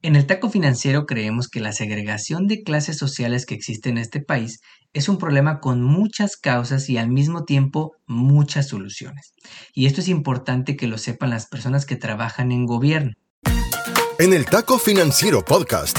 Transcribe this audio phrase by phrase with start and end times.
[0.00, 4.20] En el taco financiero creemos que la segregación de clases sociales que existe en este
[4.20, 4.60] país
[4.92, 9.34] es un problema con muchas causas y al mismo tiempo muchas soluciones.
[9.74, 13.12] Y esto es importante que lo sepan las personas que trabajan en gobierno.
[14.20, 15.98] En el Taco Financiero Podcast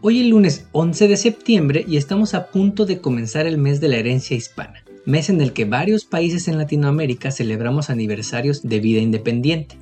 [0.00, 3.88] Hoy es lunes 11 de septiembre y estamos a punto de comenzar el mes de
[3.88, 9.00] la herencia hispana, mes en el que varios países en Latinoamérica celebramos aniversarios de vida
[9.00, 9.76] independiente.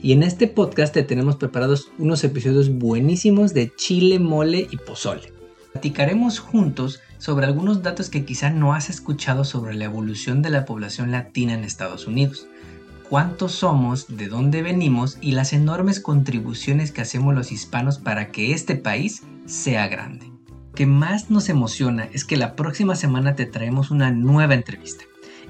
[0.00, 5.32] Y en este podcast te tenemos preparados unos episodios buenísimos de chile, mole y pozole.
[5.72, 10.64] Platicaremos juntos sobre algunos datos que quizá no has escuchado sobre la evolución de la
[10.64, 12.46] población latina en Estados Unidos
[13.08, 18.52] cuántos somos, de dónde venimos y las enormes contribuciones que hacemos los hispanos para que
[18.52, 20.30] este país sea grande.
[20.74, 25.04] Que más nos emociona es que la próxima semana te traemos una nueva entrevista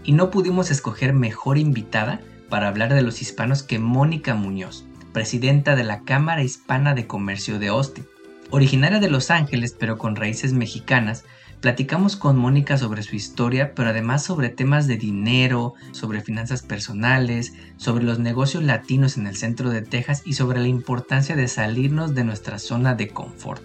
[0.05, 5.75] y no pudimos escoger mejor invitada para hablar de los hispanos que Mónica Muñoz, presidenta
[5.75, 8.07] de la Cámara Hispana de Comercio de Austin.
[8.51, 11.25] Originaria de Los Ángeles pero con raíces mexicanas,
[11.61, 17.55] Platicamos con Mónica sobre su historia, pero además sobre temas de dinero, sobre finanzas personales,
[17.77, 22.15] sobre los negocios latinos en el centro de Texas y sobre la importancia de salirnos
[22.15, 23.63] de nuestra zona de confort.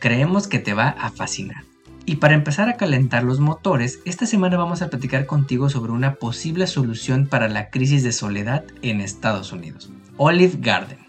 [0.00, 1.64] Creemos que te va a fascinar.
[2.04, 6.14] Y para empezar a calentar los motores, esta semana vamos a platicar contigo sobre una
[6.14, 9.90] posible solución para la crisis de soledad en Estados Unidos.
[10.16, 11.07] Olive Garden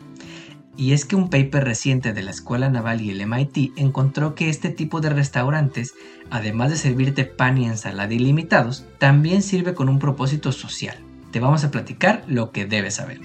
[0.79, 4.47] y es que un paper reciente de la Escuela Naval y el MIT encontró que
[4.47, 5.93] este tipo de restaurantes,
[6.29, 10.95] además de servirte pan y ensalada ilimitados, también sirve con un propósito social.
[11.31, 13.19] Te vamos a platicar lo que debes saber.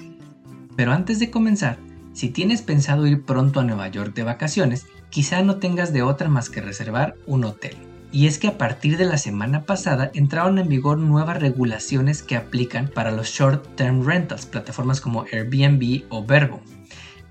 [0.74, 1.78] Pero antes de comenzar,
[2.12, 6.28] si tienes pensado ir pronto a Nueva York de vacaciones, quizá no tengas de otra
[6.28, 7.76] más que reservar un hotel.
[8.10, 12.34] Y es que a partir de la semana pasada entraron en vigor nuevas regulaciones que
[12.34, 16.60] aplican para los short term rentals, plataformas como Airbnb o Verbo.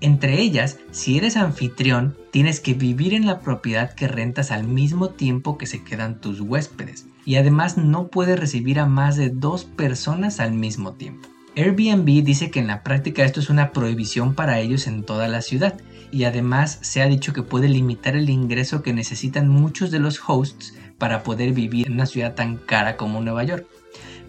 [0.04, 5.08] Entre ellas, si eres anfitrión, tienes que vivir en la propiedad que rentas al mismo
[5.08, 9.64] tiempo que se quedan tus huéspedes, y además no puedes recibir a más de dos
[9.64, 11.30] personas al mismo tiempo.
[11.56, 15.40] Airbnb dice que en la práctica esto es una prohibición para ellos en toda la
[15.40, 15.80] ciudad,
[16.12, 20.20] y además se ha dicho que puede limitar el ingreso que necesitan muchos de los
[20.28, 23.66] hosts para poder vivir en una ciudad tan cara como Nueva York.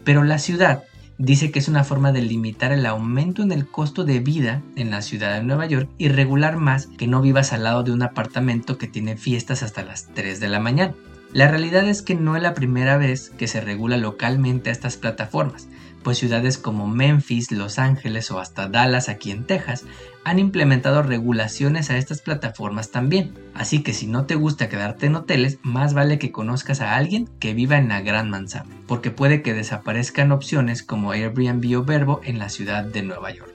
[0.05, 0.85] Pero la ciudad
[1.17, 4.91] dice que es una forma de limitar el aumento en el costo de vida en
[4.91, 8.01] la ciudad de Nueva York y regular más que no vivas al lado de un
[8.01, 10.93] apartamento que tiene fiestas hasta las 3 de la mañana.
[11.35, 14.95] La realidad es que no es la primera vez que se regula localmente a estas
[14.95, 15.67] plataformas,
[16.01, 19.83] pues ciudades como Memphis, Los Ángeles o hasta Dallas aquí en Texas
[20.23, 23.33] han implementado regulaciones a estas plataformas también.
[23.53, 27.27] Así que si no te gusta quedarte en hoteles, más vale que conozcas a alguien
[27.41, 32.21] que viva en la Gran Manzana, porque puede que desaparezcan opciones como Airbnb o Verbo
[32.23, 33.53] en la ciudad de Nueva York.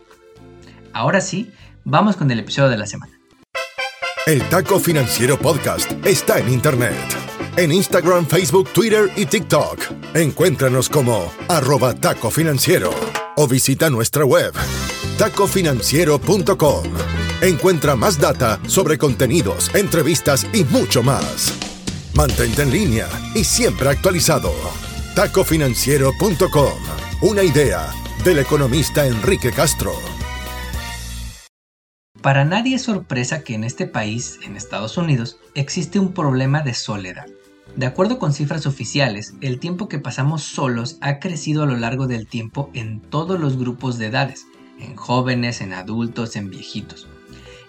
[0.93, 1.51] Ahora sí,
[1.85, 3.19] vamos con el episodio de la semana.
[4.27, 7.20] El Taco Financiero Podcast está en Internet
[7.61, 9.79] en Instagram, Facebook, Twitter y TikTok.
[10.15, 12.91] Encuéntranos como arroba taco financiero
[13.37, 14.55] o visita nuestra web
[15.19, 16.85] tacofinanciero.com.
[17.43, 21.53] Encuentra más data sobre contenidos, entrevistas y mucho más.
[22.15, 24.53] Mantente en línea y siempre actualizado.
[25.15, 26.73] tacofinanciero.com.
[27.21, 27.93] Una idea
[28.25, 29.93] del economista Enrique Castro.
[32.23, 36.73] Para nadie es sorpresa que en este país, en Estados Unidos, existe un problema de
[36.73, 37.27] soledad.
[37.77, 42.07] De acuerdo con cifras oficiales, el tiempo que pasamos solos ha crecido a lo largo
[42.09, 44.47] del tiempo en todos los grupos de edades,
[44.81, 47.07] en jóvenes, en adultos, en viejitos.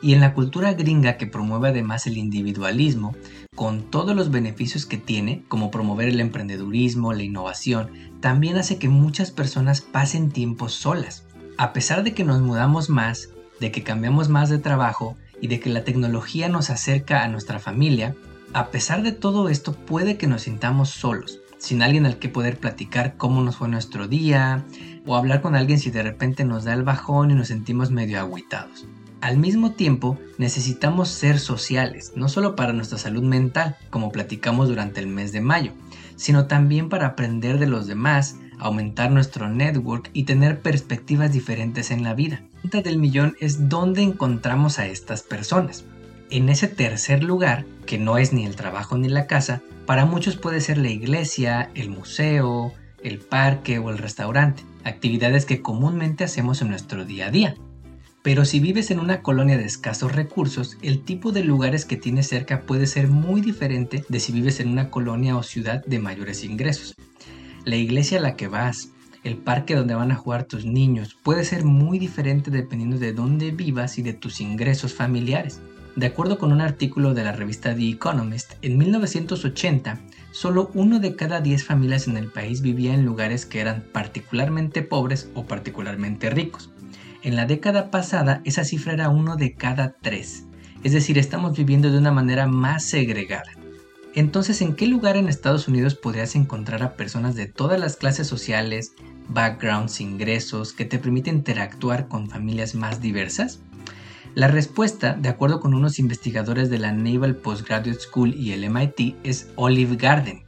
[0.01, 3.16] Y en la cultura gringa que promueve además el individualismo,
[3.53, 7.91] con todos los beneficios que tiene, como promover el emprendedurismo, la innovación,
[8.22, 11.25] también hace que muchas personas pasen tiempo solas.
[11.58, 13.29] A pesar de que nos mudamos más,
[13.59, 17.59] de que cambiamos más de trabajo y de que la tecnología nos acerca a nuestra
[17.59, 18.16] familia,
[18.53, 22.57] a pesar de todo esto puede que nos sintamos solos, sin alguien al que poder
[22.57, 24.65] platicar cómo nos fue nuestro día,
[25.05, 28.19] o hablar con alguien si de repente nos da el bajón y nos sentimos medio
[28.19, 28.85] agüitados.
[29.21, 34.99] Al mismo tiempo, necesitamos ser sociales, no solo para nuestra salud mental, como platicamos durante
[34.99, 35.73] el mes de mayo,
[36.15, 42.03] sino también para aprender de los demás, aumentar nuestro network y tener perspectivas diferentes en
[42.03, 42.41] la vida.
[42.41, 45.85] La pregunta del millón es dónde encontramos a estas personas.
[46.31, 50.37] En ese tercer lugar, que no es ni el trabajo ni la casa, para muchos
[50.37, 52.73] puede ser la iglesia, el museo,
[53.03, 57.55] el parque o el restaurante, actividades que comúnmente hacemos en nuestro día a día.
[58.23, 62.29] Pero si vives en una colonia de escasos recursos, el tipo de lugares que tienes
[62.29, 66.45] cerca puede ser muy diferente de si vives en una colonia o ciudad de mayores
[66.45, 66.95] ingresos.
[67.66, 68.91] La iglesia a la que vas,
[69.25, 73.51] el parque donde van a jugar tus niños, puede ser muy diferente dependiendo de dónde
[73.51, 75.59] vivas y de tus ingresos familiares.
[75.96, 79.99] De acuerdo con un artículo de la revista The Economist, en 1980,
[80.32, 84.84] solo uno de cada 10 familias en el país vivía en lugares que eran particularmente
[84.84, 86.72] pobres o particularmente ricos.
[87.23, 90.46] En la década pasada esa cifra era uno de cada tres,
[90.84, 93.52] es decir, estamos viviendo de una manera más segregada.
[94.14, 98.28] Entonces, ¿en qué lugar en Estados Unidos podrías encontrar a personas de todas las clases
[98.28, 98.94] sociales,
[99.28, 103.59] backgrounds, ingresos, que te permiten interactuar con familias más diversas?
[104.33, 109.16] La respuesta, de acuerdo con unos investigadores de la Naval Postgraduate School y el MIT,
[109.23, 110.43] es Olive Garden,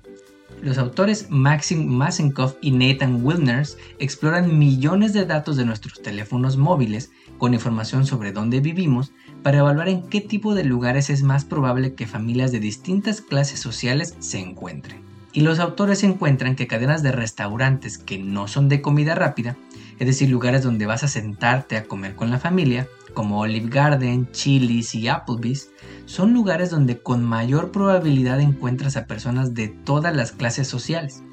[0.64, 7.12] los autores Maxim Masenkov y Nathan Wilners exploran millones de datos de nuestros teléfonos móviles
[7.38, 11.96] con información sobre dónde vivimos para evaluar en qué tipo de lugares es más probable
[11.96, 15.02] que familias de distintas clases sociales se encuentren.
[15.34, 19.58] Y los autores encuentran que cadenas de restaurantes que no son de comida rápida,
[20.00, 24.30] es decir, lugares donde vas a sentarte a comer con la familia, como Olive Garden,
[24.32, 25.70] Chili's y Applebee's,
[26.06, 31.24] son lugares donde con mayor probabilidad encuentras a personas de todas las clases sociales.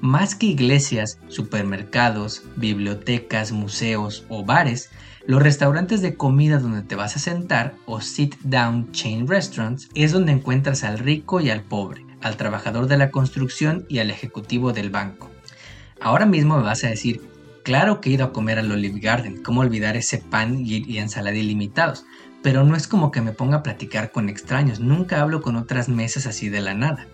[0.00, 4.90] Más que iglesias, supermercados, bibliotecas, museos o bares,
[5.26, 10.10] los restaurantes de comida donde te vas a sentar o sit down chain restaurants es
[10.10, 14.72] donde encuentras al rico y al pobre, al trabajador de la construcción y al ejecutivo
[14.72, 15.30] del banco.
[16.00, 17.22] Ahora mismo me vas a decir,
[17.62, 21.36] claro que he ido a comer al Olive Garden, ¿cómo olvidar ese pan y, ensalada
[21.36, 22.04] ilimitados?
[22.42, 25.88] pero no es como que me ponga a platicar con extraños, nunca hablo con otras
[25.88, 27.06] mesas así de la nada.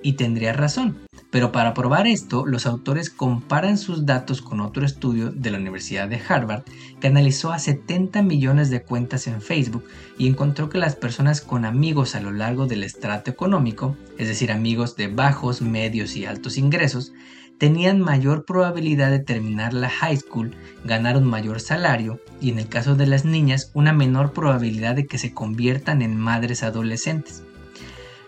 [0.00, 0.98] Y tendría razón,
[1.32, 6.08] pero para probar esto, los autores comparan sus datos con otro estudio de la Universidad
[6.08, 6.62] de Harvard
[7.00, 9.84] que analizó a 70 millones de cuentas en Facebook
[10.16, 14.52] y encontró que las personas con amigos a lo largo del estrato económico, es decir,
[14.52, 17.12] amigos de bajos, medios y altos ingresos,
[17.58, 22.68] tenían mayor probabilidad de terminar la high school, ganar un mayor salario y en el
[22.68, 27.42] caso de las niñas una menor probabilidad de que se conviertan en madres adolescentes.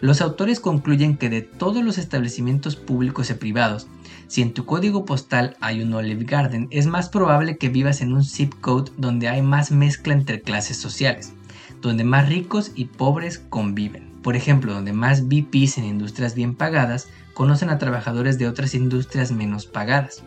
[0.01, 3.87] Los autores concluyen que de todos los establecimientos públicos y privados,
[4.29, 8.13] si en tu código postal hay un Olive Garden, es más probable que vivas en
[8.13, 11.35] un zip code donde hay más mezcla entre clases sociales,
[11.83, 14.10] donde más ricos y pobres conviven.
[14.23, 19.33] Por ejemplo, donde más VPs en industrias bien pagadas conocen a trabajadores de otras industrias
[19.33, 20.23] menos pagadas.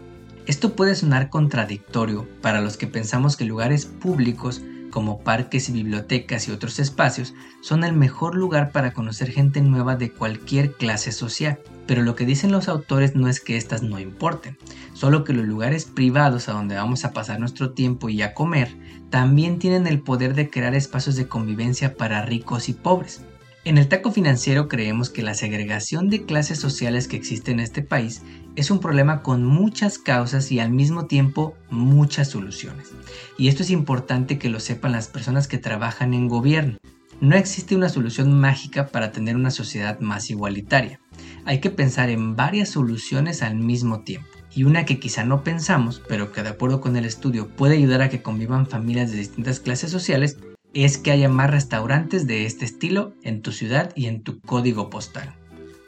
[0.45, 4.61] Esto puede sonar contradictorio para los que pensamos que lugares públicos
[4.93, 9.95] como parques y bibliotecas y otros espacios son el mejor lugar para conocer gente nueva
[9.95, 11.59] de cualquier clase social.
[11.87, 14.57] Pero lo que dicen los autores no es que éstas no importen,
[14.93, 18.77] solo que los lugares privados a donde vamos a pasar nuestro tiempo y a comer
[19.09, 23.21] también tienen el poder de crear espacios de convivencia para ricos y pobres.
[23.65, 27.81] En el taco financiero creemos que la segregación de clases sociales que existe en este
[27.81, 28.21] país
[28.57, 32.91] es un problema con muchas causas y al mismo tiempo muchas soluciones.
[33.37, 36.77] Y esto es importante que lo sepan las personas que trabajan en gobierno.
[37.21, 40.99] No existe una solución mágica para tener una sociedad más igualitaria.
[41.45, 44.27] Hay que pensar en varias soluciones al mismo tiempo.
[44.53, 48.01] Y una que quizá no pensamos, pero que de acuerdo con el estudio puede ayudar
[48.01, 50.37] a que convivan familias de distintas clases sociales,
[50.73, 54.89] es que haya más restaurantes de este estilo en tu ciudad y en tu código
[54.89, 55.33] postal.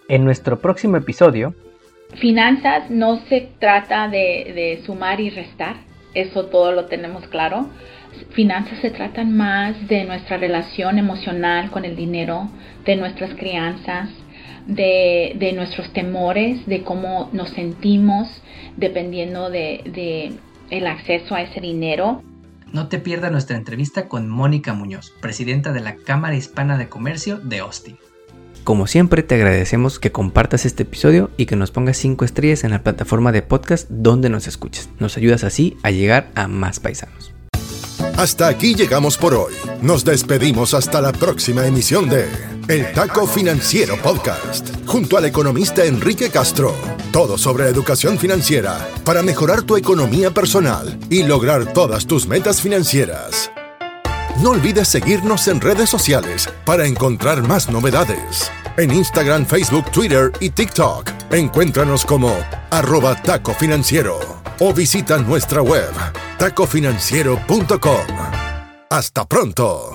[0.07, 1.55] En nuestro próximo episodio...
[2.19, 5.77] Finanzas no se trata de, sumar y restar,
[6.13, 7.67] eso todo lo tenemos claro.
[8.31, 12.47] Finanzas se tratan más de nuestra relación emocional con el dinero,
[12.85, 14.09] de nuestras crianzas,
[14.67, 18.41] de, de nuestros temores, de cómo nos sentimos
[18.77, 20.33] dependiendo de, de
[20.69, 22.21] el acceso a ese dinero.
[22.75, 27.37] No te pierdas nuestra entrevista con Mónica Muñoz, presidenta de la Cámara Hispana de Comercio
[27.37, 27.97] de Austin.
[28.65, 32.71] Como siempre, te agradecemos que compartas este episodio y que nos pongas 5 estrellas en
[32.71, 34.89] la plataforma de podcast donde nos escuches.
[34.99, 37.31] Nos ayudas así a llegar a más paisanos.
[38.17, 39.53] Hasta aquí llegamos por hoy.
[39.81, 42.27] Nos despedimos hasta la próxima emisión de
[42.67, 46.73] El Taco Financiero Podcast, junto al economista Enrique Castro.
[47.11, 53.51] Todo sobre educación financiera para mejorar tu economía personal y lograr todas tus metas financieras.
[54.41, 58.51] No olvides seguirnos en redes sociales para encontrar más novedades.
[58.77, 62.35] En Instagram, Facebook, Twitter y TikTok, encuéntranos como
[62.71, 64.19] arroba taco financiero
[64.59, 65.91] o visita nuestra web
[66.39, 68.07] tacofinanciero.com.
[68.89, 69.94] Hasta pronto.